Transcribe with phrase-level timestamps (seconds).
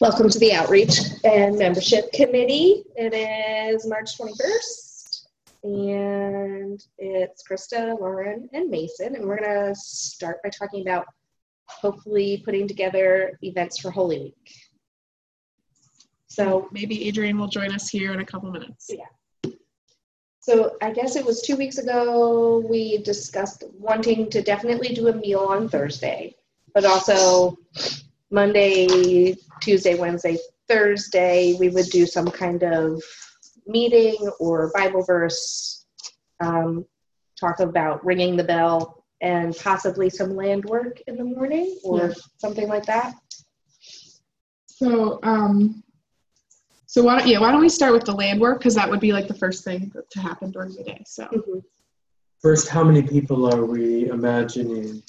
[0.00, 2.84] Welcome to the Outreach and Membership Committee.
[2.96, 5.26] It is March 21st,
[5.64, 9.14] and it's Krista, Lauren, and Mason.
[9.16, 11.06] And we're going to start by talking about
[11.66, 14.54] hopefully putting together events for Holy Week.
[16.26, 18.90] So, Maybe Adrian will join us here in a couple minutes.
[18.90, 19.52] Yeah.
[20.40, 25.12] So I guess it was two weeks ago we discussed wanting to definitely do a
[25.12, 26.36] meal on Thursday,
[26.74, 27.58] but also
[28.30, 30.38] Monday, Tuesday, Wednesday,
[30.68, 33.02] Thursday, we would do some kind of
[33.66, 35.86] meeting or Bible verse,
[36.40, 36.84] um,
[37.38, 42.14] talk about ringing the bell, and possibly some land work in the morning or Yeah.
[42.38, 43.14] something like that.
[44.66, 45.82] So, um,
[46.86, 48.58] so why don't, yeah, why don't we start with the land work?
[48.58, 51.02] Because that would be like the first thing to happen during the day.
[51.06, 51.28] So,
[52.42, 55.02] First, how many people are we imagining?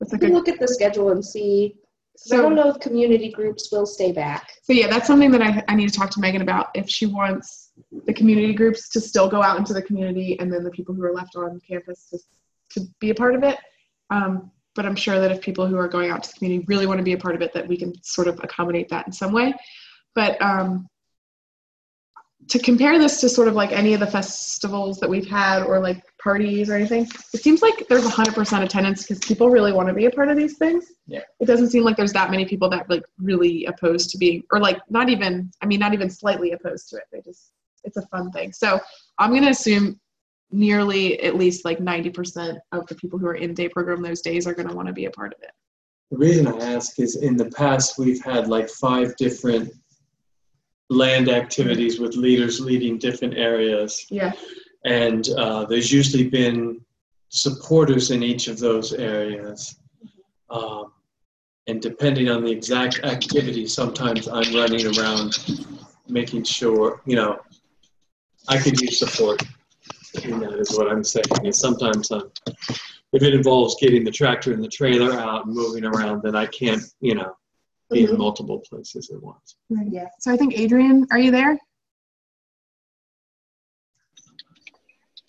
[0.00, 1.74] that's We like can a, look at the schedule and see.
[2.22, 4.52] 'Cause I don't know if community groups will stay back.
[4.62, 7.06] so yeah, that's something that I, I need to talk to Megan about if she
[7.06, 7.72] wants
[8.06, 11.02] the community groups to still go out into the community and then the people who
[11.02, 12.18] are left on campus to,
[12.80, 13.58] to be a part of it.
[14.10, 16.86] Um, but I'm sure that if people who are going out to the community really
[16.86, 19.12] want to be a part of it, that we can sort of accommodate that in
[19.12, 19.54] some way.
[20.14, 20.88] But um,
[22.48, 25.80] to compare this to sort of like any of the festivals that we've had or
[25.80, 29.94] like parties or anything, it seems like there's 100% attendance because people really want to
[29.94, 30.92] be a part of these things.
[31.06, 31.20] Yeah.
[31.40, 34.60] It doesn't seem like there's that many people that like really opposed to being, or
[34.60, 37.04] like not even, I mean, not even slightly opposed to it.
[37.12, 37.52] They just,
[37.84, 38.52] it's a fun thing.
[38.52, 38.78] So
[39.18, 39.98] I'm going to assume
[40.50, 44.46] nearly at least like 90% of the people who are in day program those days
[44.46, 45.50] are going to want to be a part of it.
[46.10, 49.72] The reason I ask is in the past, we've had like five different
[50.90, 54.06] land activities with leaders leading different areas.
[54.10, 54.32] Yeah.
[54.84, 56.80] And uh, there's usually been
[57.28, 59.76] supporters in each of those areas.
[60.50, 60.92] Um,
[61.66, 65.38] and depending on the exact activity, sometimes I'm running around
[66.06, 67.40] making sure, you know,
[68.48, 69.42] I could use support.
[70.22, 71.24] And that is what I'm saying.
[71.42, 72.30] And sometimes I'm,
[73.14, 76.46] if it involves getting the tractor and the trailer out and moving around, then I
[76.46, 77.34] can't, you know,
[77.90, 78.18] be in Mhm.
[78.18, 79.56] multiple places at once.
[79.68, 80.08] Yeah.
[80.18, 81.58] So I think Adrian, are you there?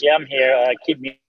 [0.01, 0.53] Yeah, I'm here.
[0.55, 1.19] Uh, keep me.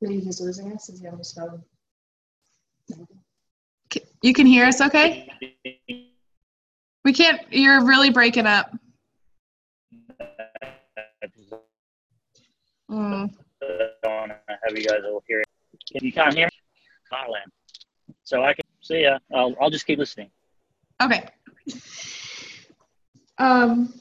[0.00, 0.88] Maybe he's losing us.
[0.88, 1.62] Is he on his phone?
[3.92, 5.28] C- You can hear us okay?
[7.04, 8.74] We can't, you're really breaking up.
[12.90, 13.34] Mm.
[14.02, 15.46] don't have you guys all hear it.
[15.92, 16.50] If you can't hear me,
[17.12, 17.50] Heartland.
[18.24, 19.18] So I can see ya.
[19.34, 20.30] I'll, I'll just keep listening.
[21.02, 21.24] Okay.
[23.38, 23.92] Um,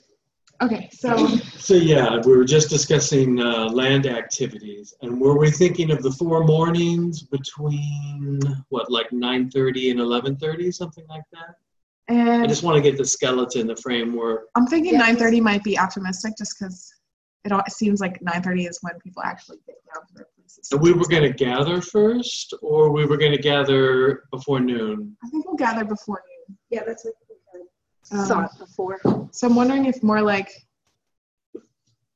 [0.61, 5.91] okay, so So yeah, we were just discussing uh, land activities, and were we thinking
[5.91, 8.39] of the four mornings between
[8.69, 11.55] what, like 9:30 and 11:30, something like that?
[12.07, 14.49] And I just want to get the skeleton, the framework.
[14.55, 15.01] I'm thinking Yeah.
[15.11, 16.93] 9:30 might be optimistic just because
[17.43, 20.71] it, all- it seems like 9:30 is when people actually get down to their places.
[20.71, 25.15] And we were going to gather first, or we were going to gather before noon.
[25.23, 26.57] I think we'll gather before noon.
[26.69, 28.99] Yeah, that's what we Um, thought before.
[29.31, 30.49] So I'm wondering if more like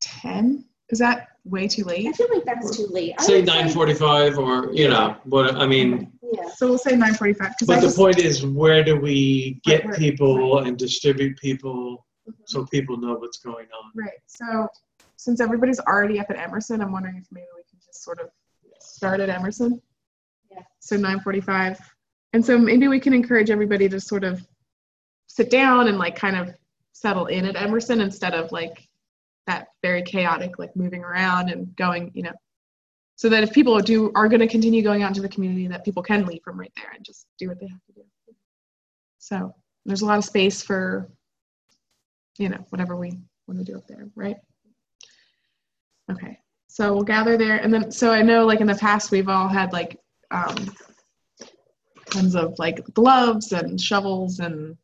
[0.02, 2.08] 10 is that way too late?
[2.08, 3.14] I feel like that's too late.
[3.20, 6.48] I Say would 9:45, or you know, but I mean, Yeah.
[6.56, 9.84] So we'll say 9:45 because I but the just, point is, where do we get
[9.84, 12.06] Right, right, people and distribute people
[12.46, 13.92] so people know what's going on?
[13.96, 14.20] right.
[14.28, 14.68] So
[15.18, 18.30] since everybody's already up at Emerson, I'm wondering if maybe we can just sort of
[18.80, 19.82] start at Emerson.
[20.52, 20.62] Yeah.
[20.80, 21.80] So 9:45,
[22.34, 24.46] and so maybe we can encourage everybody to sort of
[25.28, 26.54] sit down and like kind of
[26.94, 28.88] settle in at Emerson instead of like
[29.46, 32.34] that very chaotic like moving around and going, you know.
[33.16, 35.84] So that if people do are going to continue going out into the community, that
[35.84, 38.04] people can leave from right there and just do what they have to do.
[39.18, 39.56] So
[39.86, 41.10] there's a lot of space for,
[42.38, 43.12] you know, whatever we
[43.48, 44.38] want to do up there, right?
[46.12, 46.38] Okay,
[46.68, 49.48] so we'll gather there, and then so I know like in the past we've all
[49.48, 50.00] had like
[50.32, 50.76] um,
[52.10, 54.78] tons of like gloves and shovels and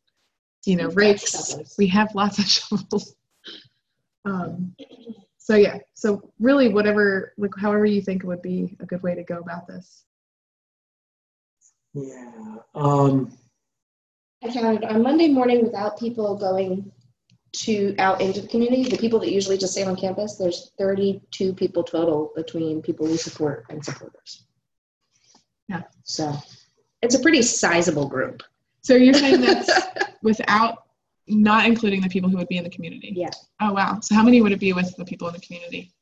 [0.66, 1.56] you know rakes.
[1.78, 3.16] We have lots of shovels.
[4.26, 4.76] Um,
[5.38, 9.24] so yeah, so really whatever like however you think would be a good way to
[9.24, 10.06] go about this.
[11.94, 12.32] Yeah.
[12.74, 13.38] Um,
[14.44, 16.92] I counted on Monday morning without people going
[17.54, 21.54] to out into the community, the people that usually just stay on campus, there's 32
[21.54, 24.46] people total between people we support and supporters.
[25.68, 25.84] Yeah.
[26.04, 26.34] So
[27.02, 28.44] it's a pretty sizable group.
[28.82, 29.70] So you're saying that's
[30.22, 30.86] without
[31.28, 33.14] not including the people who would be in the community.
[33.16, 33.30] Yeah.
[33.62, 34.00] Oh wow.
[34.02, 35.94] So how many would it be with the people in the community?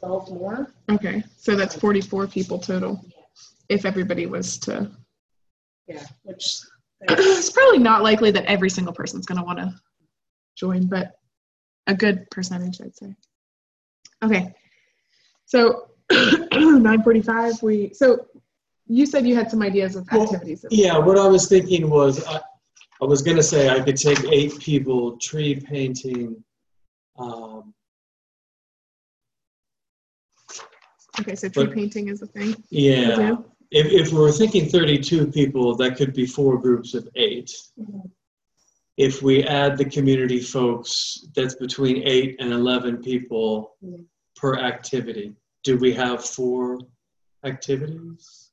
[0.00, 0.72] 12 more.
[0.90, 3.00] Okay, so that's 44 people total
[3.68, 4.90] if everybody was to.
[5.86, 6.60] Yeah, which
[7.02, 9.74] it's probably not likely that every single person's going to want to
[10.56, 11.12] join, but
[11.86, 13.14] a good percentage, I'd say.
[14.22, 14.52] Okay,
[15.46, 17.62] so 9:45.
[17.62, 18.26] We so
[18.86, 20.62] you said you had some ideas of activities.
[20.62, 22.40] that- Yeah, what I was thinking was, I,
[23.00, 26.42] I was gonna say I could take eight people, tree painting,
[27.18, 27.72] um,
[31.20, 32.54] Okay, so tree but- painting is a thing.
[32.70, 33.16] yeah.
[33.16, 33.44] do?
[33.72, 37.52] If, if we're thinking thirty-two people, that could be four groups of eight.
[37.78, 38.10] Mhm.
[38.96, 44.06] If we add the community folks, that's between eight and eleven people Mhm.
[44.36, 45.36] per activity.
[45.62, 46.80] Do we have four
[47.44, 48.50] activities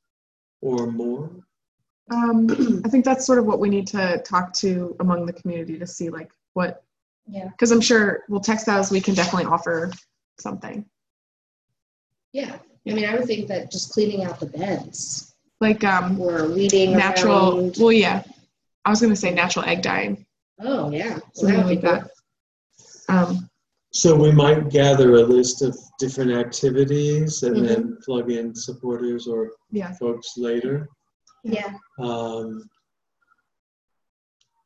[0.62, 1.32] or more?
[2.12, 2.48] Um,
[2.86, 5.88] I think that's sort of what we need to talk to among the community to
[5.88, 6.84] see like what,
[7.28, 9.92] yeah, because I'm sure, well, textiles, we can definitely offer
[10.40, 10.86] something.
[12.38, 12.56] Yeah.
[12.90, 16.92] I mean, I would think that just cleaning out the beds Like um, or weeding
[16.94, 17.76] natural, around.
[17.80, 18.24] well, yeah.
[18.86, 20.26] I was going to say natural egg dyeing.
[20.62, 22.02] Oh yeah, well, Something that'd like that.
[23.10, 23.50] Um,
[23.92, 27.66] So we might gather a list of different activities and Mm-hmm.
[27.68, 29.92] then plug in supporters or yeah.
[29.94, 30.88] folks later.
[31.44, 31.72] Yeah.
[32.00, 32.48] Um,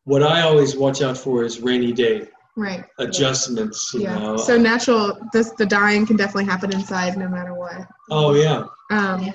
[0.03, 2.27] what I always watch out for is rainy day
[2.57, 2.83] Right.
[2.98, 3.94] adjustments.
[3.94, 4.19] You Yeah.
[4.19, 4.38] know.
[4.38, 7.88] So natural, this the dying can definitely happen inside no matter what.
[8.09, 8.65] oh yeah.
[8.92, 9.31] Um,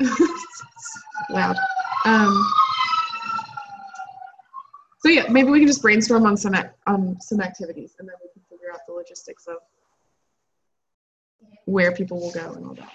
[1.30, 1.56] loud.
[2.06, 2.46] Um,
[5.00, 8.16] so yeah, maybe we can just brainstorm on some ac- um, some activities, and then
[8.22, 9.56] we can figure out the logistics of
[11.64, 12.90] where people will go and all that.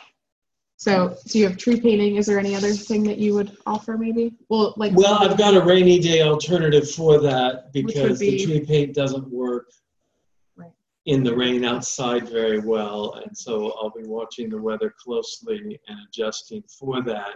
[0.85, 2.17] So, so you have tree painting.
[2.17, 3.97] Is there any other thing that you would offer?
[3.97, 4.35] Maybe.
[4.49, 4.93] Well, like.
[4.93, 9.71] Well, I've got a rainy day alternative for that because the tree paint doesn't work
[10.55, 10.71] Right.
[11.07, 15.97] in the rain outside very well, and so I'll be watching the weather closely and
[16.07, 17.35] adjusting for that.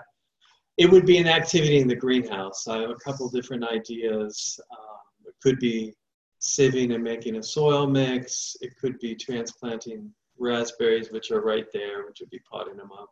[0.77, 2.67] It would be an activity in the greenhouse.
[2.67, 4.59] I have a couple different ideas.
[4.71, 5.95] Um, it could be
[6.39, 8.55] sieving and making a soil mix.
[8.61, 13.09] It could be transplanting raspberries, which are right there, which would be potting them up.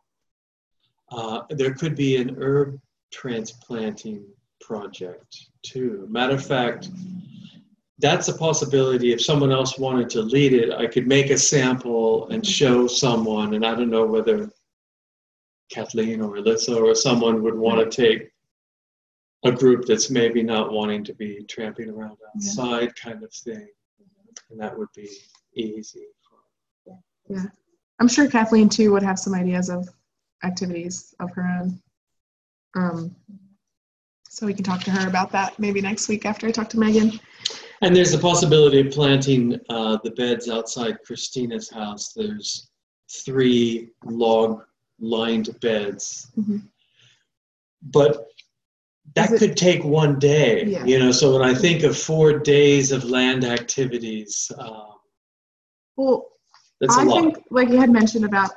[1.10, 2.78] Uh, there could be an herb
[3.12, 4.24] transplanting
[4.60, 6.06] project too.
[6.10, 6.90] Matter of fact,
[7.98, 9.12] that's a possibility.
[9.12, 13.54] If someone else wanted to lead it, I could make a sample and show someone,
[13.54, 14.50] and I don't know whether
[15.70, 18.30] Kathleen or Alyssa or someone would want to take
[19.44, 23.68] a group that's maybe not wanting to be tramping around outside kind of thing.
[24.50, 25.08] And that would be
[25.54, 26.06] easy.
[27.28, 27.44] Yeah.
[28.00, 29.88] I'm sure Kathleen too would have some ideas of
[30.44, 31.80] activities of her own.
[32.76, 33.16] Um,
[34.28, 36.78] so we can talk to her about that maybe next week after I talk to
[36.78, 37.18] Megan.
[37.80, 42.12] And there's the possibility of planting uh, the beds outside Christina's house.
[42.12, 42.70] There's
[43.10, 44.62] three log
[45.00, 46.30] lined beds.
[46.38, 46.68] Mhm.
[47.82, 48.26] But
[49.14, 50.84] that it- could take one day, Yeah.
[50.84, 51.10] you know.
[51.12, 54.94] So when I think of four days of land activities, um,
[55.96, 56.26] Well,
[56.80, 57.22] that's a lot.
[57.22, 58.50] think, like you had mentioned about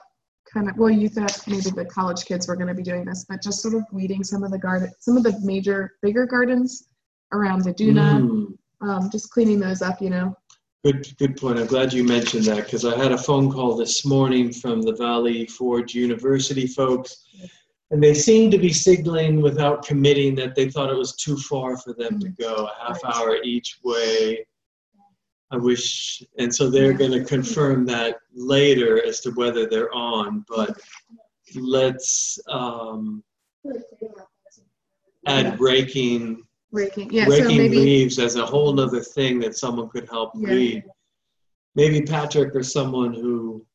[0.54, 3.26] kind of, well, you thought maybe the college kids were going to be doing this,
[3.28, 6.88] but just sort of weeding some of the garden, some of the major, bigger gardens
[7.32, 10.36] around the Duna, Mm, um, just cleaning those up, you know.
[10.84, 11.60] good, good point.
[11.60, 14.94] I'm glad you mentioned that because I had a phone call this morning from the
[14.94, 17.24] Valley Forge University folks.
[17.92, 21.78] And they seemed to be signaling without committing that they thought it was too far
[21.78, 24.46] for them to go, a half hour each way.
[25.52, 30.46] I wish, and so they're going to confirm that later as to whether they're on,
[30.48, 30.80] but
[31.56, 33.22] let's um,
[35.28, 40.08] add raking, Raking, yeah, so maybe, leaves as a whole other thing that someone could
[40.10, 40.52] help Yeah.
[40.52, 40.84] lead.
[41.76, 43.66] Maybe Patrick or someone who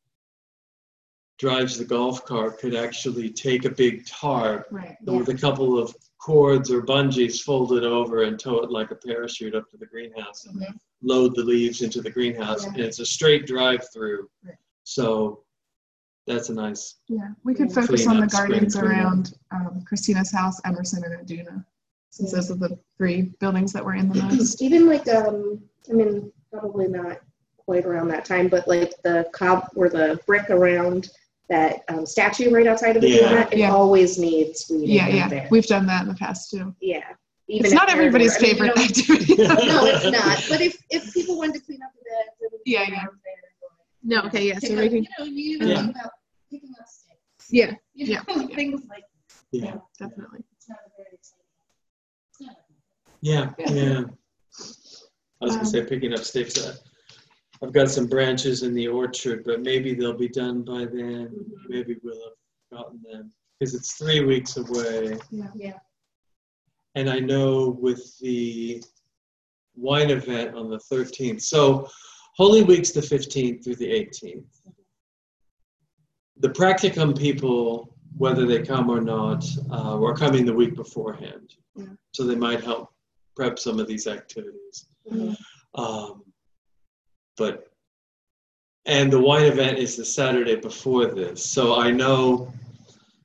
[1.39, 5.95] drives the golf cart could actually take a big tarp right, with a couple of
[6.27, 10.45] cords or bungees folded over and tow it like a parachute up to the greenhouse
[10.47, 10.75] and Mhm.
[11.01, 12.65] load the leaves into the greenhouse.
[12.65, 12.73] Yeah.
[12.73, 14.29] And it's a straight drive through.
[14.45, 14.57] Right.
[14.83, 15.45] So
[16.27, 17.29] that's a nice, yeah.
[17.45, 21.65] We could focus on the gardens around um, Christina's house, Emerson, and Aduna,
[22.11, 24.61] since those are the three buildings that were in the most.
[24.61, 27.21] Even like um, I mean, probably not
[27.57, 31.09] quite around that time, but like the cob or the brick around
[31.49, 33.31] that um, statue right outside of the Yeah.
[33.31, 33.73] unit, it Yeah.
[33.75, 35.49] always needs weeding Yeah, in yeah, there.
[35.51, 36.75] we've done that in the past too.
[36.81, 37.05] Yeah.
[37.49, 38.67] Even It's not they're everybody's indoor.
[38.67, 39.35] I mean, favorite activity.
[39.69, 40.45] no, it's not.
[40.49, 42.95] But if if people wanted to clean up the beds, it would be Yeah, yeah.
[42.95, 43.35] around there.
[44.03, 44.59] No, okay, yeah.
[44.59, 45.83] So up- we can, you know, you Yeah.
[45.83, 46.11] know about
[46.51, 47.47] picking up sticks.
[47.51, 48.57] yeah, You Yeah, know, yeah.
[48.57, 49.05] things like
[49.53, 50.41] yeah, definitely.
[50.57, 51.47] it's not a very exciting.
[52.31, 52.63] It's not a-
[53.21, 54.01] yeah, yeah.
[55.41, 56.59] I was gonna Um, say picking up sticks.
[56.59, 56.75] uh,
[57.63, 61.31] I've got some branches in the orchard, but maybe they'll be done by then.
[61.69, 65.17] Maybe we'll have gotten them because it's three weeks away.
[65.31, 65.49] Yeah.
[65.55, 65.79] yeah.
[66.95, 68.83] And I know with the
[69.75, 71.43] wine event on the 13th.
[71.43, 71.89] So
[72.37, 74.45] Holy Week's the 15th through the 18th.
[76.39, 81.55] The practicum people, whether they come or not, uh, were coming the week beforehand.
[81.75, 81.87] Yeah.
[82.13, 82.91] So they might help
[83.35, 84.89] prep some of these activities.
[85.11, 85.37] Mhm.
[85.75, 86.26] Um,
[87.37, 87.69] but,
[88.85, 91.45] and the wine event is the Saturday before this.
[91.45, 92.53] So I know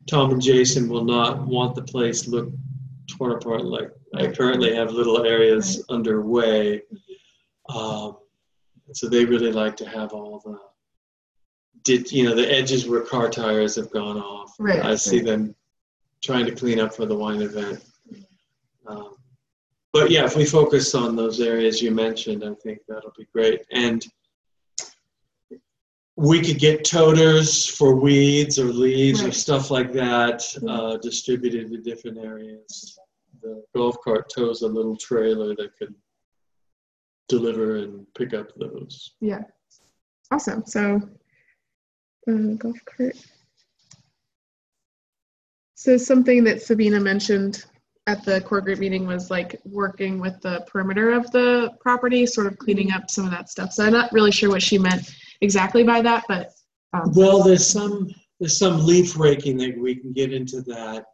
[0.09, 2.49] Tom and Jason will not want the place look
[3.07, 6.81] torn apart like I currently have little areas underway.
[7.69, 8.17] Um,
[8.93, 10.59] so they really like to have all the,
[11.83, 14.53] did, you know, the edges where car tires have gone off.
[14.59, 15.25] Right, I see right.
[15.25, 15.55] them
[16.21, 17.83] trying to clean up for the wine event.
[18.85, 19.15] Um,
[19.93, 23.61] but yeah, if we focus on those areas you mentioned, I think that'll be great.
[23.71, 24.05] And
[26.15, 31.77] we could get toters for weeds or leaves or stuff like that uh, distributed to
[31.77, 32.99] different areas.
[33.41, 35.95] The golf cart tows a little trailer that could
[37.27, 39.13] deliver and pick up those.
[39.19, 39.41] Yeah.
[40.31, 40.63] Awesome.
[40.65, 41.01] So,
[42.29, 43.15] uh, golf cart.
[45.75, 47.65] So something that Sabina mentioned
[48.07, 52.47] at the core group meeting was like working with the perimeter of the property, sort
[52.47, 53.71] of cleaning up some of that stuff.
[53.71, 56.51] So I'm not really sure what she meant exactly by that, but
[56.93, 61.05] um, Well, there's some there's some leaf raking that we can get into that.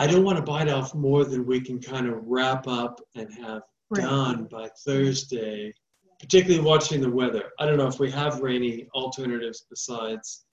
[0.00, 3.32] I don't want to bite off more than we can kind of wrap up and
[3.34, 4.02] have Right.
[4.02, 5.72] done by Thursday,
[6.18, 7.52] particularly watching the weather.
[7.60, 10.44] I don't know if we have rainy alternatives besides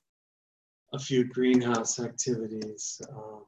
[0.94, 3.02] a few greenhouse activities.
[3.10, 3.46] Um,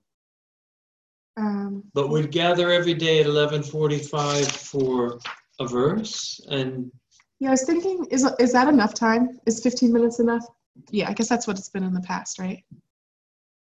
[1.37, 5.19] um, but we'd gather every day at 11:45 for
[5.59, 6.91] a verse, and
[7.39, 9.39] yeah, I was thinking, is is that enough time?
[9.45, 10.45] Is 15 minutes enough?
[10.91, 12.63] Yeah, I guess that's what it's been in the past, right?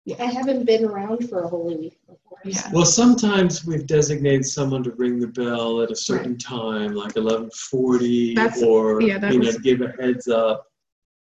[0.06, 2.40] Yeah, I haven't been around for a Holy Week before.
[2.44, 2.70] Yeah.
[2.74, 8.36] well, sometimes we've designated someone to ring the bell at a certain time, like 11:40,
[8.36, 10.66] That's- or yeah, that you know, was- give a heads up.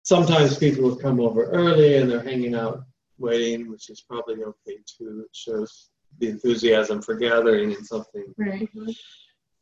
[0.03, 2.83] Sometimes people will come over early and they're hanging out
[3.17, 5.25] waiting, which is probably okay too.
[5.25, 8.25] It shows the enthusiasm for gathering and something.
[8.37, 8.69] Right.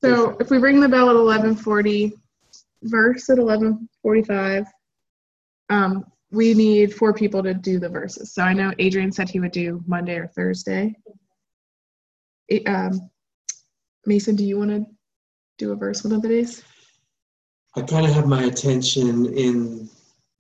[0.03, 2.13] So if we ring the bell at 11:40,
[2.83, 4.65] verse at 11:45,
[5.69, 8.33] um, we need four people to do the verses.
[8.33, 10.95] So I know Adrian said he would do Monday or Thursday.
[12.49, 13.09] Eh, Um,
[14.05, 14.85] Mason, do you want to
[15.57, 16.63] do a verse one of the days?
[17.75, 19.89] I kind of have my attention in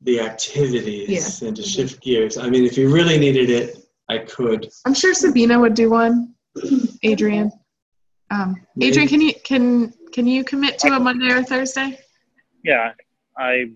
[0.01, 2.37] the activities and to shift gears.
[2.37, 4.69] I mean, if you really needed it, I could.
[4.85, 6.33] I'm sure Sabina would do one.
[7.03, 7.51] Adrian.
[8.29, 11.99] Um, Adrian, can you can can you commit to a Monday or Thursday?
[12.63, 12.91] Yeah,
[13.37, 13.71] I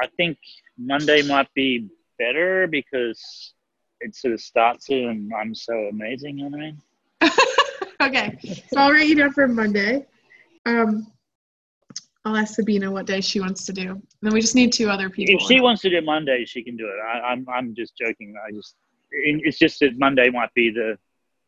[0.00, 0.38] I think
[0.78, 3.54] Monday might be better because
[4.00, 6.38] it sort of starts it and I'm so amazing.
[6.38, 8.38] You know what I mean?
[8.40, 10.06] okay, so I'll write you down for Monday.
[10.66, 11.10] Um,
[12.24, 13.90] I'll ask Sabina what day she wants to do.
[13.92, 15.34] And then we just need two other people.
[15.36, 16.96] If she wants to do Monday, she can do it.
[17.02, 18.34] I, I'm I'm just joking.
[18.46, 20.98] I just it- it's just that Monday might be the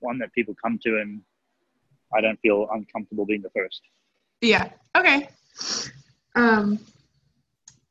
[0.01, 1.21] one that people come to, and
[2.15, 3.83] I don't feel uncomfortable being the first.
[4.41, 4.71] yeah.
[4.97, 5.29] Okay.
[6.37, 6.79] Um,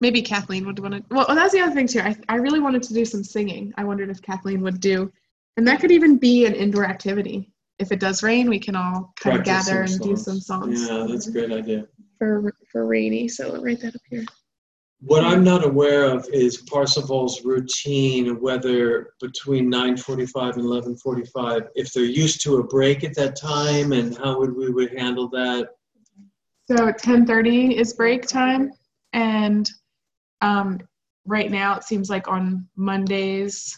[0.01, 1.03] maybe Kathleen would want to.
[1.13, 2.01] Well, that's the other thing too.
[2.01, 3.73] I I really wanted to do some singing.
[3.77, 5.11] I wondered if Kathleen would do,
[5.57, 7.51] and that could even be an indoor activity.
[7.77, 10.87] If it does rain, we can all kind of gather some and do some songs.
[10.89, 11.87] Yeah, that's a great idea.
[12.17, 13.27] for for rainy.
[13.27, 14.25] So I'll write that up here.
[15.01, 22.03] What I'm not aware of is Parsifal's routine, whether between 9:45 and 11:45, if they're
[22.03, 25.69] used to a break at that time, and how would we would handle that.
[26.69, 28.73] So 10:30 is break time,
[29.13, 29.69] and
[30.41, 30.79] um,
[31.25, 33.77] right now it seems like on Mondays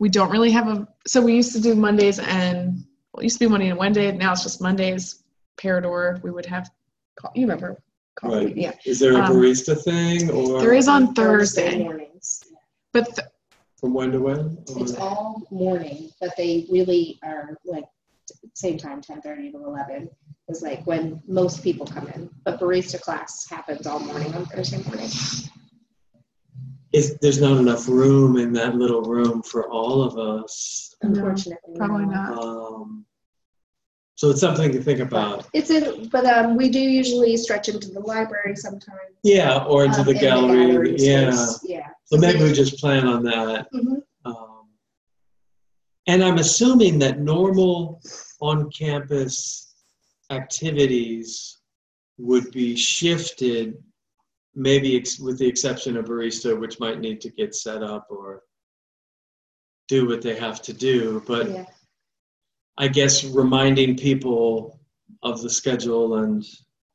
[0.00, 0.88] we don't really have a.
[1.06, 4.10] So we used to do Mondays and well, it used to be Monday and Wednesday.
[4.10, 5.22] Now it's just Mondays.
[5.56, 6.20] Parador.
[6.22, 6.70] We would have.
[7.34, 7.82] You remember?
[8.16, 8.46] Coffee.
[8.46, 8.56] Right.
[8.56, 8.72] Yeah.
[8.84, 12.42] Is there a Um, barista thing, or There is on Thursday, mornings.
[12.92, 13.28] but th-
[13.78, 14.58] from when to when?
[14.76, 17.84] It's all morning, but they really are like
[18.54, 20.08] same time, ten thirty to eleven
[20.48, 22.28] is like when most people come in.
[22.44, 25.08] But barista class happens all morning on Thursday morning.
[26.92, 30.94] Is there's not enough room in that little room for all of us?
[31.02, 32.36] No, Unfortunately, probably not.
[32.36, 33.06] Um,
[34.20, 35.46] so it's something to think about.
[35.54, 39.14] It's in, but um, we do usually stretch into the library sometimes.
[39.24, 40.94] Yeah, or into um, the gallery.
[40.98, 41.30] yeah.
[41.30, 41.86] space, Yeah.
[42.04, 43.72] So maybe we just plan on that.
[43.72, 44.02] Mhm.
[44.26, 44.68] Um,
[46.06, 48.02] and I'm assuming that normal
[48.42, 49.72] on-campus
[50.28, 51.56] activities
[52.18, 53.82] would be shifted
[54.54, 58.42] maybe ex- with the exception of barista, which might need to get set up or
[59.88, 61.22] do what they have to do.
[61.26, 61.64] But Yeah.
[62.80, 64.80] I guess reminding people
[65.22, 66.42] of the schedule and,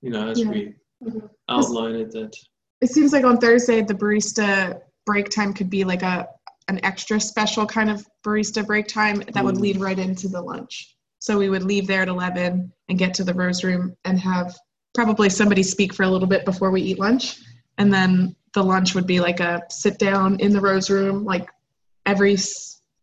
[0.01, 0.49] you know, as Yeah.
[0.49, 0.73] we
[1.03, 1.29] Mhm.
[1.47, 2.35] outline it, that
[2.81, 6.27] It seems like on Thursday the barista break time could be like a
[6.67, 9.61] an extra special kind of barista break time that would Mm.
[9.61, 10.97] lead right into the lunch.
[11.19, 14.57] So we would leave there at 11 and get to the Rose Room and have
[14.95, 17.39] probably somebody speak for a little bit before we eat lunch.
[17.77, 21.47] And then the lunch would be like a sit down in the Rose Room, like
[22.07, 22.35] every,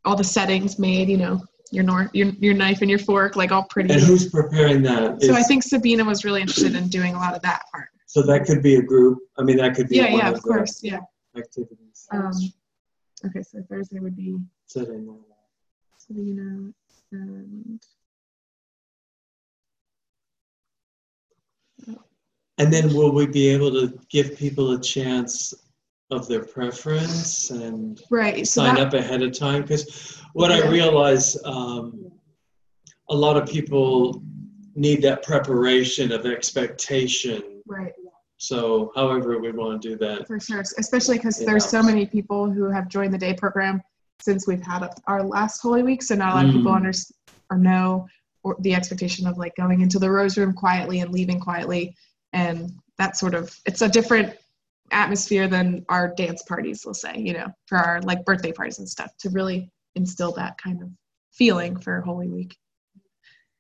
[0.05, 1.41] all the settings made, you know,
[1.73, 3.93] your, nor- your, your knife and your fork, like all pretty.
[3.93, 5.23] And who's preparing that?
[5.23, 7.89] So I think Sabina was really interested in doing a lot of that part.
[8.07, 9.19] so that could be a group.
[9.39, 11.01] I mean, that could be Yeah, yeah, of, of course, yeah.
[11.37, 12.07] activities.
[12.13, 12.33] Um,
[13.27, 14.37] okay, so Thursday would be
[14.75, 14.87] that.
[15.99, 16.73] Sabina
[17.13, 17.81] and
[22.59, 25.55] And then will we be able to give people a chance
[26.13, 28.47] of their preference and right.
[28.47, 29.63] So sign that, up ahead of time?
[29.63, 32.11] Because what I realize, um,
[33.11, 34.23] a lot of people
[34.75, 37.63] need that preparation of expectation.
[37.67, 37.93] right
[38.39, 40.27] So however we want to do that.
[40.27, 43.83] for sure, especially because It there's so many people who have joined the day program
[44.21, 46.03] since we've had our last Holy Week.
[46.03, 47.17] So not a lot of people understand
[47.51, 48.07] or know
[48.45, 51.95] or the expectation of like going into the Rose Room quietly and leaving quietly,
[52.33, 54.35] and that sort of it's a different
[54.91, 56.83] atmosphere than our dance parties.
[56.85, 60.59] We'll say, you know, for our like birthday parties and stuff to really instill that
[60.59, 60.89] kind of
[61.33, 62.57] feeling for Holy Week.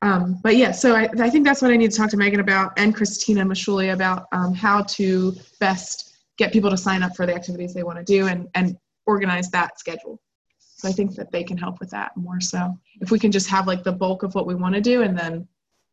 [0.03, 2.41] Um, but yeah, so I, I think that's what I need to talk to Megan
[2.41, 7.25] about and Christina Mashuli about um, how to best get people to sign up for
[7.25, 10.21] the activities they want to do and, and organize that schedule.
[10.59, 12.77] So I think that they can help with that more so.
[13.01, 15.17] If we can just have like the bulk of what we want to do and
[15.17, 15.47] then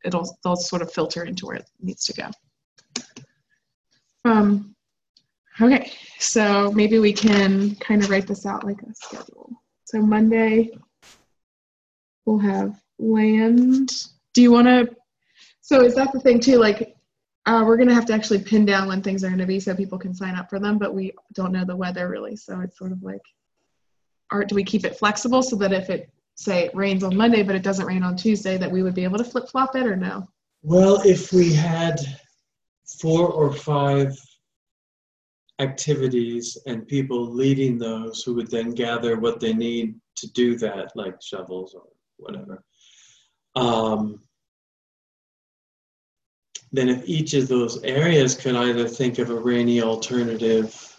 [0.03, 2.29] it'll they'll sort of filter into where it needs to go.
[4.25, 4.75] Um,
[5.61, 9.61] okay, so maybe we can kind of write this out like a schedule.
[9.89, 10.69] So Monday,
[12.23, 13.89] we'll have land.
[14.35, 14.95] Do you want to?
[15.61, 16.59] So is that the thing too?
[16.59, 16.95] Like,
[17.47, 19.97] uh, we're gonna have to actually pin down when things are gonna be so people
[19.97, 22.35] can sign up for them, but we don't know the weather really.
[22.35, 23.23] So it's sort of like,
[24.31, 27.41] or do we keep it flexible so that if it say it rains on Monday
[27.41, 29.87] but it doesn't rain on Tuesday, that we would be able to flip flop it
[29.87, 30.29] or no?
[30.61, 31.99] Well, if we had
[33.01, 34.15] four or five
[35.59, 40.91] activities and people leading those who would then gather what they need to do that,
[40.95, 41.83] like shovels or
[42.17, 42.63] whatever.
[43.55, 44.21] Um,
[46.71, 50.95] then if each of those areas could either think of a rainy alternative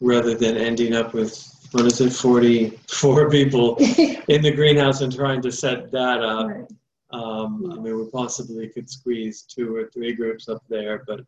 [0.00, 3.76] rather than ending up with what is it 44 people
[4.28, 6.64] in the greenhouse and trying to set that up Right.
[7.12, 11.20] um, I mean, we possibly could squeeze two or three groups up there, but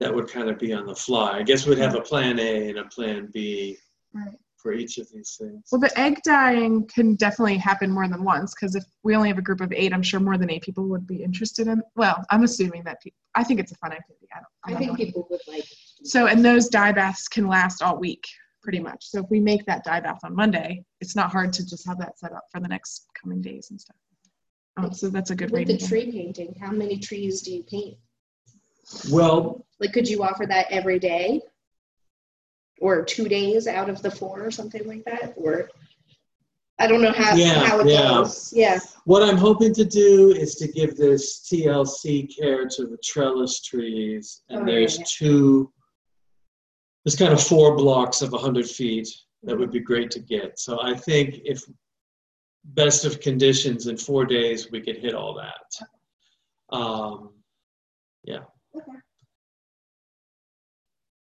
[0.00, 1.38] that would kind of be on the fly.
[1.38, 3.76] I guess we'd have a plan A and a plan B
[4.12, 4.36] Right.
[4.56, 5.62] for each of these things.
[5.70, 9.38] Well, the egg dyeing can definitely happen more than once because if we only have
[9.38, 11.82] a group of eight, I'm sure more than eight people would be interested in.
[11.96, 13.18] Well, I'm assuming that people.
[13.34, 14.26] I think it's a fun activity.
[14.34, 14.46] I don't.
[14.64, 15.04] I I don't think know.
[15.04, 15.64] people would like.
[16.02, 18.26] So, and those dye baths can last all week,
[18.62, 19.04] pretty much.
[19.04, 21.98] So, if we make that dye bath on Monday, it's not hard to just have
[21.98, 23.96] that set up for the next coming days and stuff.
[24.76, 27.52] Um, so that's a good way With to the tree painting, how many trees do
[27.52, 27.98] you paint?
[29.10, 31.40] Well, Like, could you offer that every day?
[32.80, 35.34] Or two days out of the four or something like that?
[35.36, 35.68] Or,
[36.78, 38.08] I don't know how, Yeah, how it yeah.
[38.08, 38.52] goes.
[38.54, 38.78] Yeah.
[39.04, 44.42] what I'm hoping to do is to give this TLC care to the trellis trees,
[44.48, 45.04] and Oh, there's yeah.
[45.06, 45.72] two.
[47.04, 49.08] There's kind of four blocks of 100 feet
[49.42, 50.58] that would be great to get.
[50.58, 51.62] So I think if
[52.64, 56.76] best of conditions in four days, we could hit all that.
[56.76, 57.30] Um,
[58.24, 58.40] yeah.
[58.76, 58.92] Okay.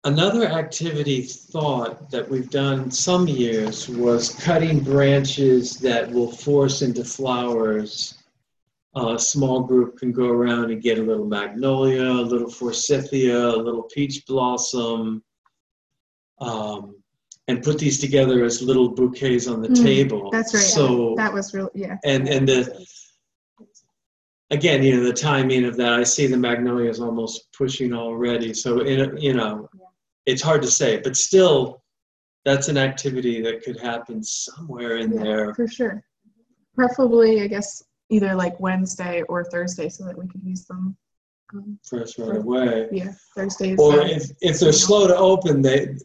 [0.08, 7.04] Another activity thought that we've done some years was cutting branches that will force into
[7.04, 8.14] flowers.
[8.96, 13.62] a small group can go around and get a little magnolia, a little forsythia, a
[13.68, 15.22] little peach blossom,
[16.40, 16.96] um,
[17.50, 20.32] and put these together as little bouquets on the Mm, table.
[20.32, 20.64] That's right.
[20.64, 21.70] So that was real.
[21.76, 21.98] Yeah.
[22.06, 22.88] and and the
[24.52, 28.54] again, you know, the timing of that, I see the magnolias almost pushing already.
[28.54, 29.70] So, in a, you know,
[30.28, 31.82] it's hard to say, but still,
[32.46, 35.54] that's an activity that could happen somewhere in Yeah, there.
[35.56, 36.04] for sure.
[36.76, 40.96] Preferably, I guess, either like Wednesday or Thursday so that we could use them.
[41.54, 42.90] Um, First right away.
[42.92, 43.80] yeah, Thursdays.
[43.80, 45.96] Or if, if they're slow to open, they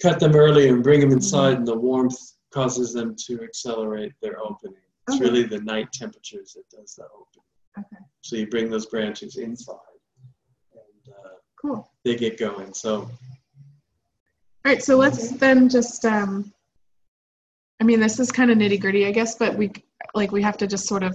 [0.00, 2.18] cut them early and bring them inside, and the warmth
[2.52, 4.76] causes them to accelerate their opening.
[5.08, 5.24] It's Okay.
[5.24, 7.44] really the night temperatures that does that opening.
[7.78, 8.02] Okay.
[8.22, 9.76] So you bring those branches inside,
[10.72, 11.28] and uh,
[11.60, 11.90] Cool.
[12.04, 12.72] They get going.
[12.74, 13.08] So
[14.66, 16.52] right, so let's then just um
[17.80, 19.70] I mean, this is kind of nitty gritty, I guess, but we
[20.14, 21.14] like we have to just sort of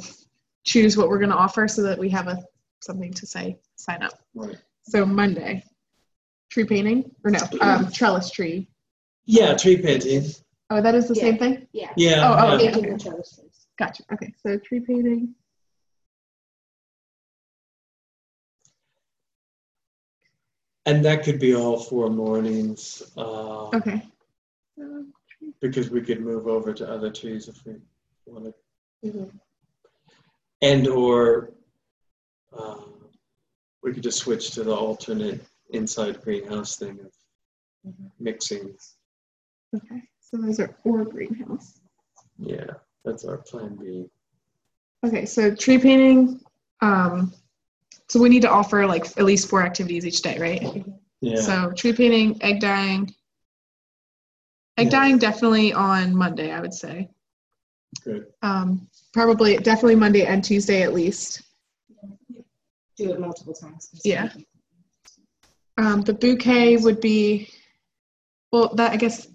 [0.63, 2.37] choose what we're going to offer so that we have a
[2.81, 4.13] something to say sign up.
[4.35, 4.57] right.
[4.83, 5.63] So Monday,
[6.49, 8.67] tree painting or no, um, trellis tree.
[9.25, 10.31] Yeah, tree painting.
[10.69, 11.67] Oh, that is the same thing.
[11.73, 11.91] Yeah.
[11.97, 12.29] Yeah.
[12.29, 12.69] Oh, oh, yeah.
[12.69, 12.81] okay.
[12.81, 13.21] Painting.
[13.77, 14.03] Gotcha.
[14.13, 15.35] Okay, so tree painting.
[20.85, 23.03] And that could be all four mornings.
[23.17, 24.07] Uh, Okay.
[25.59, 27.75] Because we could move over to other trees if we
[28.25, 28.53] wanted.
[29.03, 29.39] Mhm.
[30.61, 31.53] And or
[32.53, 32.85] uh,
[33.81, 35.41] we could just switch to the alternate
[35.71, 37.13] inside greenhouse thing of
[37.87, 38.11] Mhm.
[38.19, 38.77] mixing.
[39.75, 41.79] Okay, so those are or greenhouse.
[42.37, 44.09] Yeah, that's our plan B.
[45.03, 46.43] Okay, so tree painting.
[46.81, 47.33] Um,
[48.11, 50.85] so we need to offer like at least four activities each day, right?
[51.21, 51.39] Yeah.
[51.39, 53.15] So tree painting, egg dyeing.
[54.77, 54.91] Egg Yeah.
[54.91, 57.09] dyeing definitely on Monday, I would say.
[58.03, 58.25] Good.
[58.41, 61.41] Um, probably definitely Monday and Tuesday at least.
[62.97, 63.89] Do it multiple times.
[64.03, 64.27] Yeah.
[65.77, 67.49] Um, the bouquet would be,
[68.51, 69.25] well, that I guess.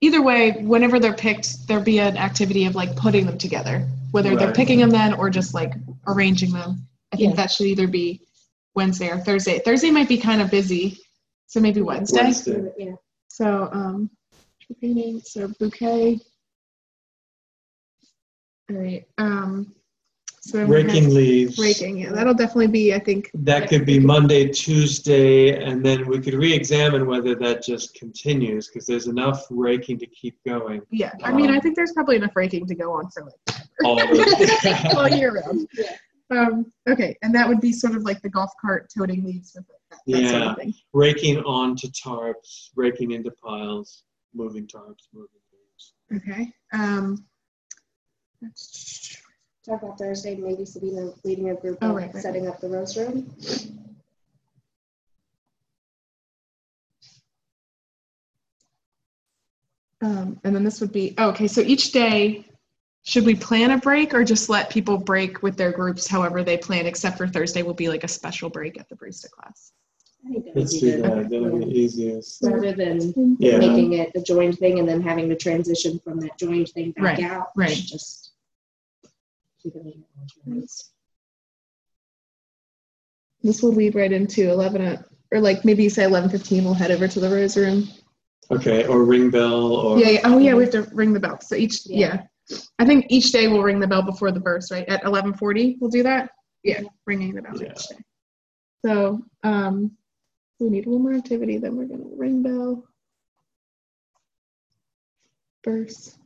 [0.00, 4.34] Either way, whenever they're picked, there'll be an activity of like putting them together, whether
[4.34, 5.72] they're picking them then or just like
[6.08, 6.87] arranging them.
[7.12, 7.36] I think Yeah.
[7.36, 8.20] that should either be
[8.74, 9.58] Wednesday or Thursday.
[9.60, 10.98] Thursday might be kind of busy,
[11.46, 12.22] so maybe Wednesday.
[12.22, 12.72] Wednesday.
[12.76, 12.94] Yeah.
[13.28, 14.10] So, um,
[14.80, 16.20] painting, so bouquet.
[18.70, 19.06] All right.
[19.16, 19.74] Um,
[20.40, 21.58] so we have Raking leaves.
[21.58, 23.30] raking, yeah, that'll definitely be, I think.
[23.34, 28.86] That could be Monday, Tuesday, and then we could re-examine whether that just continues because
[28.86, 30.80] there's enough raking to keep going.
[30.90, 33.58] Yeah, I mean, I Um, think there's probably enough raking to go on for like
[33.84, 33.98] All
[34.98, 35.68] all year round.
[35.74, 35.96] Yeah.
[36.30, 39.64] Um, okay, and that would be sort of like the golf cart toting leaves with
[39.70, 40.50] it, that, that sort Yeah.
[40.50, 40.74] of thing.
[40.92, 45.94] raking onto tarps, raking into piles, moving tarps, moving leaves.
[46.22, 46.52] Okay.
[46.72, 47.24] Um,
[49.64, 52.68] Talk about Thursday, maybe Sabina leading a group Oh, of right, right, setting up the
[52.68, 53.34] rose room.
[60.00, 61.48] um, and then this would be oh, okay.
[61.48, 62.44] So each day,
[63.08, 66.58] should we plan a break or just let people break with their groups however they
[66.58, 66.84] plan?
[66.84, 69.72] Except for Thursday will be like a special break at the barista class.
[70.26, 71.04] I think that would Let's be do good.
[71.04, 71.30] that.
[71.30, 72.42] That'll be easiest.
[72.42, 73.56] Rather than Yeah.
[73.56, 77.02] making it a joined thing and then having to transition from that joined thing back
[77.02, 77.46] Right, out.
[77.56, 77.70] right.
[77.74, 78.32] Just
[79.62, 80.70] keep it in alternate.
[83.42, 86.62] This will lead right into eleven at, or like maybe you say eleven fifteen.
[86.64, 87.88] We'll head over to the rose room.
[88.50, 90.20] Okay, or ring bell or Yeah, yeah.
[90.24, 90.52] Oh, yeah.
[90.54, 91.40] We have to ring the bell.
[91.40, 91.96] So each, Yeah.
[91.98, 92.22] yeah.
[92.78, 94.88] I think each day we'll ring the bell before the burst, right?
[94.88, 96.30] At eleven forty, we'll do that.
[96.62, 97.72] Yeah, ringing the bell Yeah.
[97.72, 97.96] each day.
[98.84, 99.96] So, um,
[100.60, 101.58] we need one more activity.
[101.58, 102.84] Then we're gonna ring bell,
[105.62, 106.18] burst,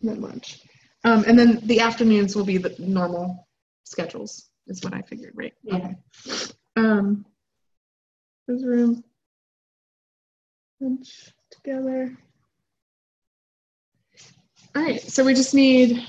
[0.00, 0.62] and then lunch.
[1.04, 3.46] Um, and then the afternoons will be the normal
[3.84, 4.50] schedules.
[4.66, 5.52] Is what I figured, right?
[5.62, 5.74] Yeah.
[5.76, 5.94] Okay.
[6.76, 7.26] Um,
[8.48, 9.04] this room,
[10.80, 12.16] lunch together.
[14.76, 16.04] All right, so we just need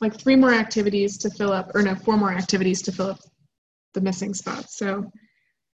[0.00, 3.20] like three more activities to fill up, or no, four more activities to fill up
[3.92, 4.76] the missing spots.
[4.76, 5.10] So,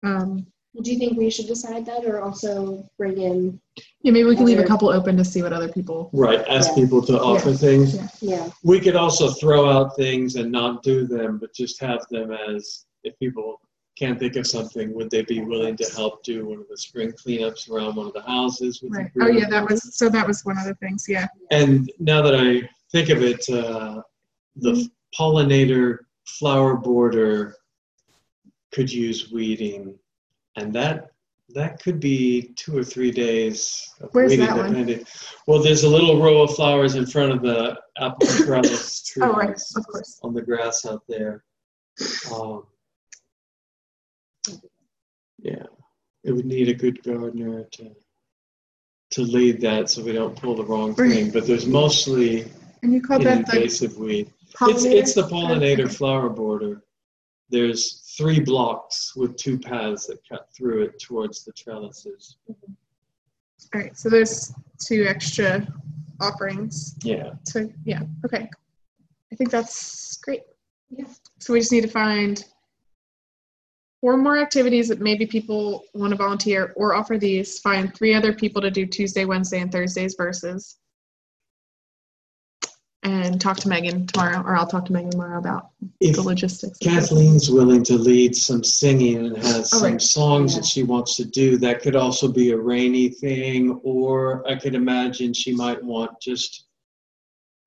[0.03, 0.47] um,
[0.83, 3.61] Do you think we should decide that or also bring in,
[4.03, 6.09] yeah, maybe we can leave a couple open to see what other people.
[6.13, 6.75] right, ask Yeah.
[6.77, 7.95] people to offer things.
[7.95, 8.09] Yeah.
[8.21, 12.31] yeah, We could also throw out things and not do them, but just have them
[12.33, 13.61] as if people
[13.99, 17.13] can't think of something, would they be willing to help do one of the spring
[17.13, 18.81] cleanups around one of the houses?
[18.81, 19.11] with the Right.
[19.21, 19.39] Oh group?
[19.41, 20.09] yeah, that was so.
[20.09, 21.05] That was one of the things.
[21.09, 21.27] Yeah.
[21.51, 24.03] And now that I think of it, uh,
[24.57, 24.91] the Mhm.
[25.19, 27.57] pollinator flower border
[28.73, 29.99] could use weeding,
[30.57, 31.11] and that
[31.55, 34.69] that could be two or three days of Where's weeding, that one?
[34.69, 35.07] depending.
[35.47, 39.33] Well, there's a little row of flowers in front of the apple trellis trees Oh
[39.33, 40.21] right, of course.
[40.23, 41.43] on the grass out there.
[42.31, 42.67] Um,
[45.39, 45.65] yeah,
[46.25, 47.95] it would need a good gardener to
[49.11, 51.11] to lead that so we don't pull the wrong Right.
[51.11, 51.31] thing.
[51.31, 52.51] But there's mostly
[52.83, 54.31] And you call an that the invasive weed.
[54.63, 56.83] It's it's the pollinator flower border.
[57.51, 62.37] There's three blocks with two paths that cut through it towards the trellises.
[62.51, 62.73] Mm-hmm.
[63.75, 64.53] All right, so there's
[64.87, 65.67] two extra
[66.21, 66.97] offerings.
[67.03, 67.33] Yeah.
[67.45, 68.49] So yeah, okay.
[69.33, 70.43] I think that's great.
[70.91, 71.07] Yeah.
[71.39, 72.45] So we just need to find
[74.01, 77.59] four more activities that maybe people want to volunteer or offer these.
[77.59, 80.77] Find three other people to do Tuesday, Wednesday, and Thursdays versus.
[83.05, 85.69] and talk to Megan tomorrow, or I'll talk to Megan tomorrow about
[86.01, 86.79] If the logistics.
[86.79, 90.03] Kathleen's willing to lead some singing and has Oh, some right.
[90.03, 90.61] songs Yeah.
[90.61, 94.75] that she wants to do, that could also be a rainy thing, or I could
[94.75, 96.67] imagine she might want just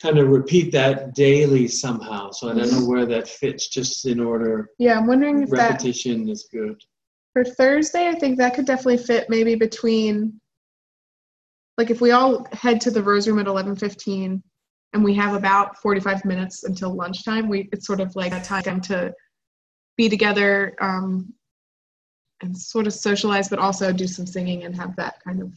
[0.01, 2.31] kind of repeat that daily somehow.
[2.31, 4.69] So I don't know where that fits, just in order.
[4.79, 6.81] Yeah, I'm wondering if Repetition is good.
[7.33, 10.39] for Thursday, I think that could definitely fit maybe between
[11.77, 14.43] like if we all head to the Rose Room at eleven fifteen
[14.93, 18.41] and we have about forty five minutes until lunchtime, we it's sort of like a
[18.41, 19.13] time to
[19.97, 21.33] be together um,
[22.41, 25.53] and sort of socialize, but also do some singing and have that kind of.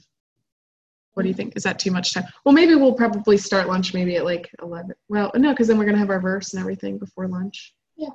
[1.15, 1.55] What do you think?
[1.57, 2.25] Is that too much time?
[2.45, 4.95] Well, maybe we'll probably start lunch maybe at like eleven.
[5.09, 7.75] Well, no, because then we're gonna have our verse and everything before lunch.
[7.97, 8.11] Yeah.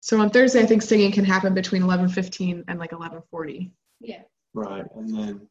[0.00, 3.72] So on Thursday, I think singing can happen between eleven fifteen and like eleven forty.
[4.00, 4.22] Yeah.
[4.54, 5.48] Right, and then,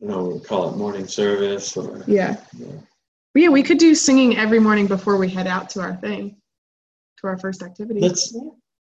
[0.00, 2.04] you know, we call it morning service or.
[2.06, 2.36] Yeah.
[2.56, 2.66] Yeah.
[3.34, 6.36] Yeah, we could do singing every morning before we head out to our thing,
[7.18, 8.00] to our first activity.
[8.00, 8.50] Let's Yeah.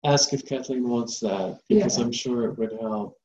[0.04, 3.16] ask if Kathleen wants that, because I'm sure it would help.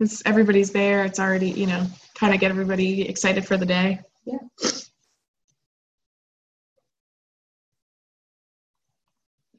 [0.00, 1.04] It's, everybody's there.
[1.04, 4.00] It's already, you know, kind of get everybody excited for the day.
[4.24, 4.38] Yeah.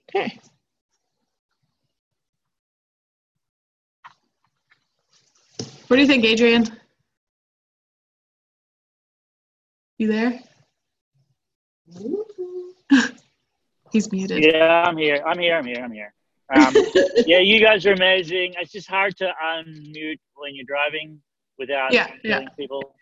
[0.10, 0.40] Okay.
[5.88, 6.66] What do you think, Adrian?
[9.98, 10.40] You there?
[11.94, 13.06] Mm-hmm.
[13.92, 14.44] He's muted.
[14.44, 15.22] Yeah, I'm here.
[15.26, 15.56] I'm here.
[15.58, 15.84] I'm here.
[15.84, 16.14] I'm here.
[16.54, 16.74] Um,
[17.26, 18.54] yeah, you guys are amazing.
[18.60, 21.20] It's just hard to unmute when you're driving
[21.58, 22.34] without Yeah, yeah.
[22.40, 22.96] killing people.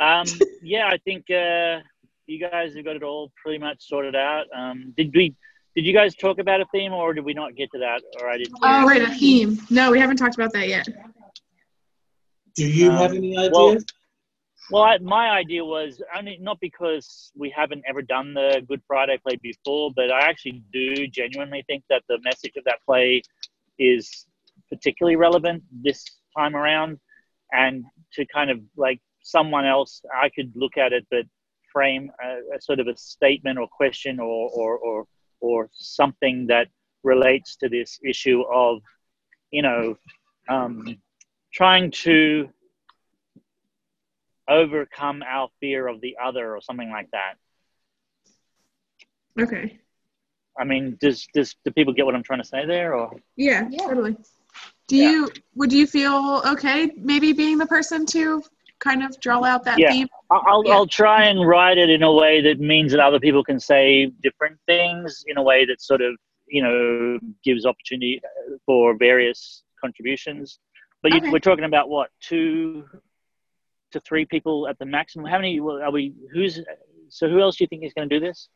[0.00, 0.26] Um,
[0.62, 1.80] yeah, I think uh,
[2.26, 4.46] you guys have got it all pretty much sorted out.
[4.56, 5.34] Um, did we?
[5.74, 8.00] Did you guys talk about a theme, or did we not get to that?
[8.20, 8.54] Or I didn't.
[8.62, 9.58] Oh, right, a theme.
[9.68, 10.88] No, we haven't talked about that yet.
[12.54, 13.50] Do you Um, have any ideas?
[13.52, 13.76] well-
[14.70, 19.16] Well, I, my idea was only not because we haven't ever done the Good Friday
[19.18, 23.22] play before, but I actually do genuinely think that the message of that play
[23.78, 24.26] is
[24.68, 26.04] particularly relevant this
[26.36, 26.98] time around.
[27.52, 31.26] And to kind of like someone else, I could look at it, but
[31.72, 35.06] frame a, a sort of a statement or question or, or, or,
[35.40, 36.66] or something that
[37.04, 38.82] relates to this issue of,
[39.52, 39.96] you know,
[40.48, 40.98] um,
[41.52, 42.48] trying to
[44.48, 47.34] overcome our fear of the other or something like that.
[49.38, 49.78] Okay.
[50.58, 53.68] I mean, does does do people get what I'm trying to say there, or Yeah,
[53.70, 53.86] Yeah.
[53.86, 54.16] totally.
[54.88, 55.10] Do Yeah.
[55.10, 58.42] you would you feel okay maybe being the person to
[58.78, 59.90] kind of draw out that Yeah.
[59.90, 60.08] theme?
[60.30, 60.74] I- I'll Yeah.
[60.74, 64.06] I'll try and write it in a way that means that other people can say
[64.22, 69.64] different things in a way that sort of you know gives opportunity uh, for various
[69.80, 70.58] contributions.
[71.02, 72.88] But you, we're talking about what two
[73.92, 75.26] to three people at the maximum.
[75.26, 76.14] How many are we?
[76.32, 76.60] Who's
[77.08, 77.28] so?
[77.28, 78.48] Who else do you think is going to do this?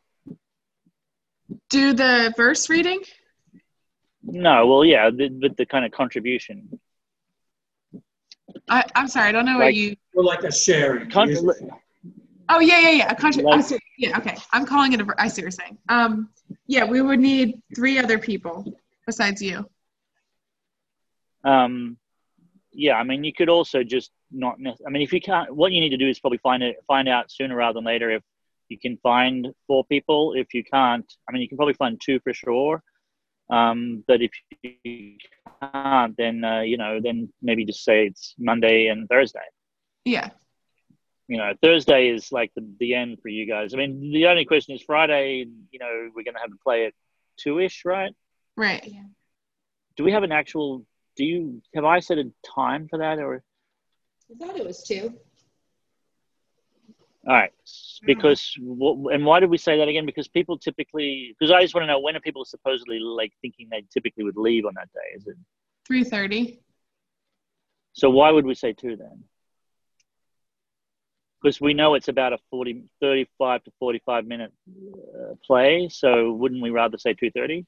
[1.69, 3.01] Do the verse reading?
[4.23, 6.79] No, well, yeah, the, but the kind of contribution.
[8.69, 9.95] I, I'm sorry, I don't know what Like- you.
[10.15, 11.09] Or like a sharing.
[11.09, 11.33] Con-
[12.53, 13.11] Oh yeah, yeah, yeah.
[13.11, 13.43] A country.
[13.45, 14.35] I Like- see, yeah, okay.
[14.51, 15.05] I'm calling it a.
[15.05, 15.77] ver- I see what you're saying.
[15.87, 16.29] Um,
[16.67, 19.65] yeah, we would need three other people besides you.
[21.45, 21.97] Um,
[22.73, 24.59] yeah, I mean, you could also just not.
[24.59, 26.77] nec- I mean, if you can't, what you need to do is probably find it,
[26.87, 28.23] find out sooner rather than later if
[28.69, 30.33] you can find four people.
[30.33, 32.81] If you can't, I mean, you can probably find two for sure.
[33.49, 34.31] Um, but if
[34.73, 35.17] you
[35.61, 39.39] can't, then uh, you know, then maybe just say it's Monday and Thursday.
[40.05, 40.29] Yeah.
[41.27, 43.73] You know, Thursday is like the, the end for you guys.
[43.73, 45.45] I mean, the only question is Friday.
[45.71, 46.93] You know, we're gonna have to play at
[47.37, 48.13] two ish, right?
[48.55, 48.89] Right.
[49.97, 50.85] Do we have an actual?
[51.17, 53.43] Do you have I set a time for that or?
[54.31, 55.13] I thought it was two.
[57.27, 57.51] All right,
[58.03, 60.07] because and why did we say that again?
[60.07, 63.67] Because people typically, because I just want to know when are people supposedly like thinking
[63.69, 65.15] they typically would leave on that day?
[65.17, 65.35] Is it
[65.85, 66.61] Three thirty.
[67.93, 68.09] so?
[68.09, 69.23] Why would we say two then?
[71.41, 74.51] Because we know it's about a 40, 35 to forty-five minute
[75.15, 75.89] uh, play.
[75.89, 77.67] So wouldn't we rather say two thirty?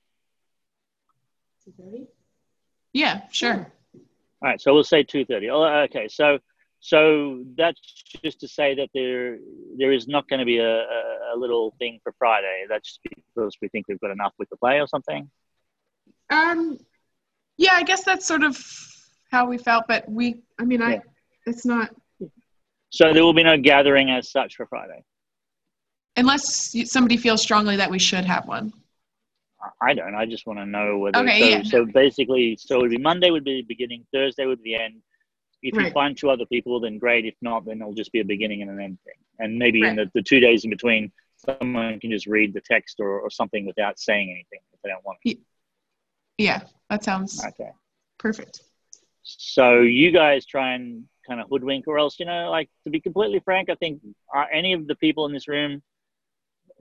[1.63, 2.07] Two thirty.
[2.91, 3.71] Yeah, sure.
[3.93, 5.51] All right, so we'll say two thirty.
[5.51, 6.39] Oh, okay, so
[6.85, 7.79] so that's
[8.21, 9.37] just to say that there
[9.77, 11.01] there is not going to be a, a,
[11.33, 12.65] a little thing for Friday.
[12.67, 15.29] That's just because we think we've got enough with the play or something.
[16.29, 16.77] Um,
[17.55, 18.61] yeah, I guess that's sort of
[19.31, 20.43] how we felt, but we.
[20.59, 20.95] I mean, I.
[20.95, 20.99] Yeah.
[21.45, 21.89] It's not
[22.89, 25.03] So there will be no gathering as such for Friday.
[26.15, 28.73] unless somebody feels strongly that we should have one.
[29.81, 30.15] I don't.
[30.15, 31.19] I just want to know whether.
[31.19, 34.45] Okay, so, yeah, so basically, so it would be Monday would be the beginning, Thursday
[34.45, 35.01] would be the end,
[35.63, 37.25] If you find two other people, then great.
[37.25, 39.15] If not, then it'll just be a beginning and an end thing.
[39.39, 42.99] And maybe in the, the two days in between, someone can just read the text
[42.99, 45.35] or, or something without saying anything if they don't want to.
[46.37, 47.43] Yeah, that sounds.
[47.45, 47.71] Okay.
[48.17, 48.61] perfect.
[49.23, 52.99] So you guys try and kind of hoodwink, or else, you know, like to be
[52.99, 54.01] completely frank, I think
[54.33, 55.81] are any of the people in this room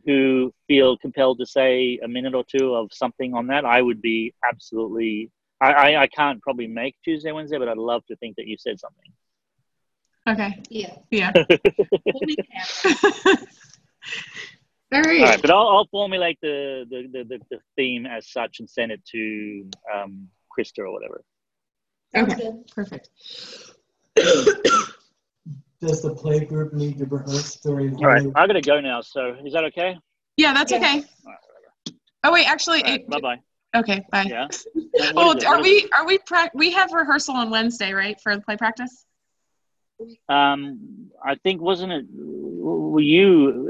[0.05, 4.03] who feel compelled to say a minute or two of something on that, I would
[4.03, 5.31] be absolutely.
[5.62, 8.57] I, I, I can't probably make Tuesday, Wednesday, but I'd love to think that you
[8.59, 9.12] said something.
[10.29, 10.61] Okay.
[10.68, 10.94] Yeah.
[11.11, 11.33] Yeah.
[12.27, 12.64] We can.
[14.94, 15.20] All right.
[15.20, 18.68] All right, but I'll, I'll formulate the, the, the, the, the theme as such and
[18.68, 21.22] send it to um, Krista or whatever.
[22.14, 22.53] Okay.
[22.75, 23.09] Perfect.
[25.81, 27.96] Does the play group need to rehearse during?
[27.96, 29.01] All right, I got to go now.
[29.01, 29.96] So is that okay?
[30.37, 30.79] Yeah, that's Yeah.
[30.79, 30.94] okay.
[31.25, 31.94] All right.
[32.25, 33.40] Oh wait, actually, All right, it- bye bye.
[33.74, 34.26] Okay, bye.
[34.28, 34.48] Yeah.
[35.16, 35.46] Oh, What is it?
[35.48, 39.06] are we are we pra- we have rehearsal on Wednesday, right, for the play practice?
[40.28, 42.04] Um, I think wasn't it?
[42.12, 43.64] Were you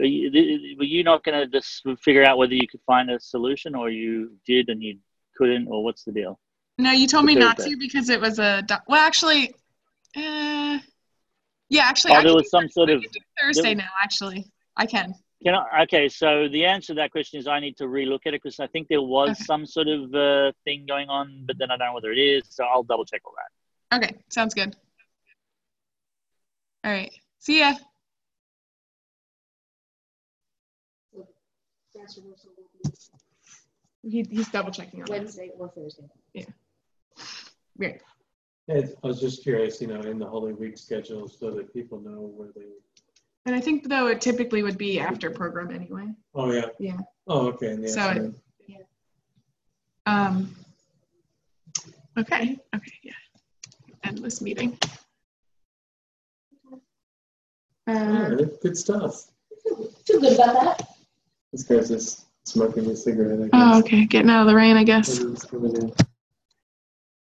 [0.78, 3.88] were you not going to just figure out whether you could find a solution, or
[3.90, 4.98] you did and you
[5.36, 6.38] couldn't, or what's the deal?
[6.78, 9.54] No, you told me not to because it was a well, actually,
[10.16, 10.78] uh,
[11.68, 13.04] yeah, actually, Oh, I there can was do some sort of.
[13.40, 13.88] Thursday there- now.
[14.02, 14.44] Actually,
[14.76, 15.14] I can.
[15.44, 18.34] Can I, okay, so the answer to that question is I need to relook at
[18.34, 19.44] it because I think there was Okay.
[19.44, 22.44] some sort of uh, thing going on, but then I don't know whether it is.
[22.48, 23.96] So I'll double check all that.
[23.96, 24.76] Okay, sounds good.
[26.84, 27.74] All right, see ya.
[31.94, 32.92] That's rehearsal will
[34.10, 35.10] He, he's double checking be on it.
[35.10, 36.04] Wednesday or Thursday.
[36.32, 36.44] Yeah.
[37.76, 38.00] Great.
[38.70, 42.32] I was just curious, you know, in the Holy Week schedule, so that people know
[42.34, 42.62] where they.
[43.44, 46.06] And I think though it typically would be after program anyway.
[46.34, 46.66] Oh yeah.
[46.78, 46.98] Yeah.
[47.26, 47.72] Oh okay.
[47.72, 48.36] In the So- afternoon.
[50.06, 50.54] Um.
[52.18, 52.58] Okay.
[52.74, 52.92] Okay.
[53.02, 53.12] Yeah.
[54.04, 54.76] End this meeting.
[56.72, 56.80] All
[57.96, 59.26] Um, right, good stuff.
[60.04, 60.88] Feel good about that?
[61.52, 63.48] This guy's just smoking a cigarette.
[63.52, 64.04] I oh, okay.
[64.06, 65.16] Getting out of the rain, I guess.
[65.18, 65.92] Everyone's coming in.